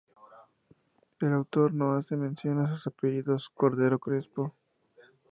[1.19, 4.55] El autor no hace mención a sus apellidos, Cordero Crespo.